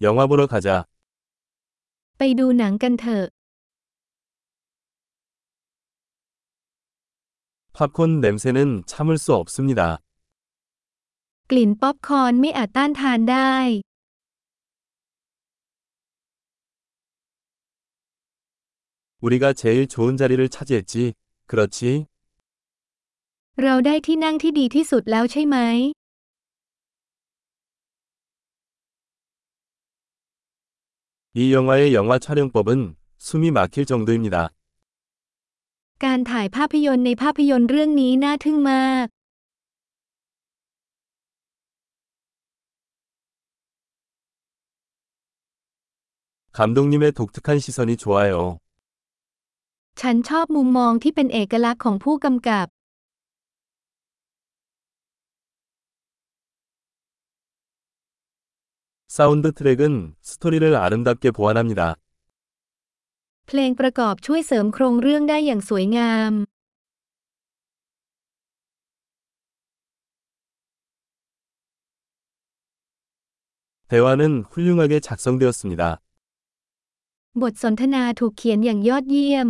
[0.00, 0.84] 영화 보러 가자.
[2.18, 3.24] ไปดูหนังกันเถอะ
[7.72, 9.80] 팝콘 냄새는 참을 수 없습니다.
[11.50, 13.54] กลิ่นป๊อปคอร์นไม่อาจต้านทานได้
[19.20, 21.14] 우리가 제일 좋은 자리를 차지했지.
[21.50, 22.06] 그렇지?
[23.62, 25.56] เราได้ที่นั่งที่ดีที่สุดแล้วใช่ไหม
[31.37, 34.49] 이 영화의 영화 촬영법은 숨이 막힐 정도입니다.
[36.05, 39.07] การถ่ายภาพยนตร์ในภาพยนตร์เรื่องนี้น่าทึ่งมาก
[46.59, 48.59] 감독님의 독특한 시선이 좋아요.
[50.01, 52.67] ฉันชอบมุมมองที่เป็นเอกลักษณ์ของผู้กำกับ
[59.07, 61.95] 사운드 트랙은 스토리를 아름답게 보완합니다.
[63.47, 66.33] เพลงประกอบช่วยเสริมโครงเรื่องได้อย่างสวยงาม
[73.89, 75.81] 대화는 훌륭하게 작성되었습니다.
[77.41, 79.49] บทสนทนาถูกเขียนอย่างยอดเยี่ยม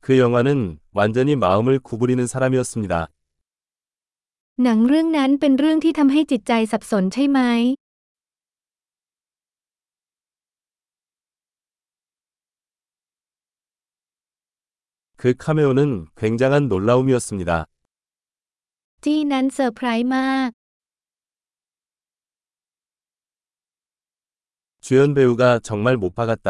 [0.00, 3.08] 그 영화는 완전히 마음을 구부리는 사람이었습니다.
[4.62, 7.40] หนังเรื่องนั้นเป็นเรื่องที่ทำให้จิตใจสับสนใช่ไหม
[15.20, 15.80] 그 카메오는
[16.16, 17.50] 굉장한 놀라움이었습니다.
[19.04, 20.50] จี้นั้นเซอร์ไพรส์มาก
[24.84, 26.48] 주연 배우가 정말 못 박았다.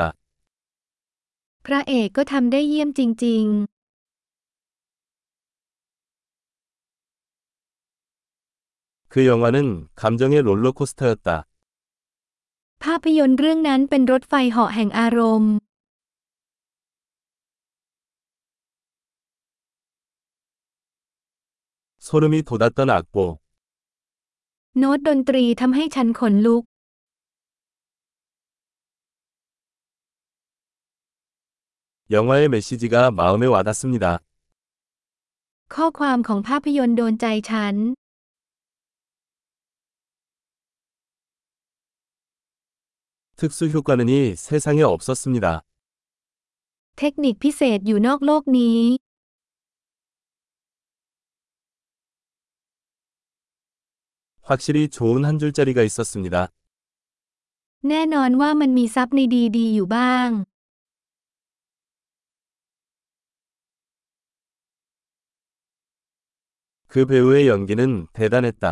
[1.66, 3.46] พระเอกก็ทำได้เยี่ยมจริง
[9.14, 11.46] 그 영화는 감정의 롤러코스터였다.
[11.46, 15.52] ๆ ภาพยนตร์เรื่องนั้นเป็นรถไฟเหาะแห่งอารมณ์
[22.06, 23.16] 소름이 돋았던 악보.
[24.78, 26.62] โน้ตดนตรีทำให้ฉันขนลุก
[32.10, 34.06] 영화의 메시지가 마음에 와닿습니다.
[35.74, 37.74] ข้อความของภาพยนตร์โดนใจฉัน
[43.36, 45.62] 특수 효과는이 세상에 없었습니다.
[46.98, 48.80] เทคนิคพิเศษอยู่นอกโลกนี้
[54.42, 56.48] 확실히 좋은 한 줄짜리가 있었습니다.
[57.88, 59.20] แน่นอนว่ามันมีซับใน
[59.56, 60.28] ดีๆอยู่บ้าง
[66.92, 68.64] 그 배우의 연기는 대단했다.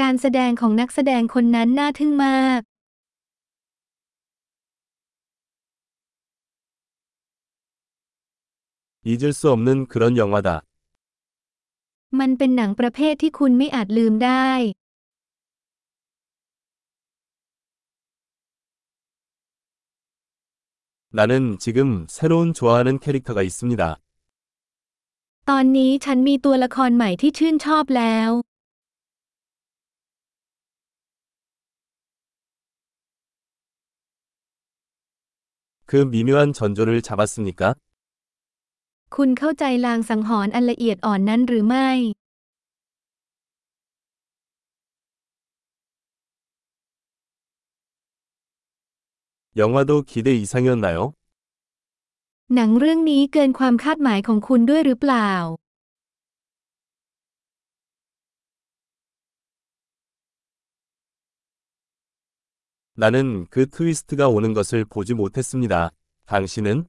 [0.00, 2.60] การแสดงของนักแสดงคนนั้นน่าทึ่งมาก
[9.04, 10.62] 잊을 수 없는 그런 영화다.
[12.20, 14.50] มันเป็นหนังประเภทที่คุณไม่อาจลืมได้
[21.18, 23.82] 나는 지금 새로운 좋아하는 캐릭터가 있습니다.
[25.50, 28.30] ตอนนี้ฉันมีตัวละครใหม่ที่ชื่นชอบแล้ว
[35.90, 37.74] 그 미묘한 전조를 잡았습니까?
[39.16, 41.88] คุณเข้าใจลางสังหรณ์อันละเอียดอ่อนนั้นหรือไม่
[49.60, 50.98] 영화도 기대 이상이었나요?
[52.54, 55.30] หนังเรื่องนี้เกินความคาดหมายของคุณด้วยหรือเปล่า
[63.02, 65.90] 나는 그 트위스트가 오는 것을 보지 못했습니다.
[66.26, 66.84] 당신은?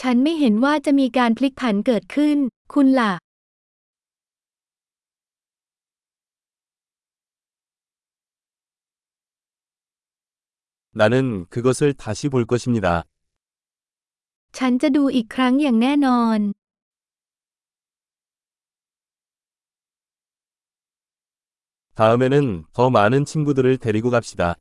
[0.00, 2.36] ฉันไม่เห็นว่าจะมีการพลิกผันเกิดขึ้น
[2.74, 3.12] คุณล่ะ
[10.92, 13.04] 나는 그것을 다시 볼 것입니다.
[14.56, 16.38] ฉันจะดูอีกครั้งอย่างแน่นอน
[21.98, 24.56] 다음에는 더 많은 친구들을 데리고 갑시다.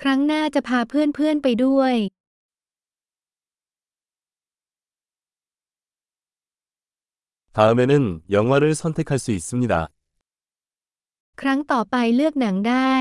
[0.00, 1.94] ครั้งหน้าจะพาเพื่อนๆไปด้วย
[7.56, 9.88] 다음에는 영화를 선택할 수 있습니다.
[11.40, 12.92] ครั้งต่อไปเลือกหนังได้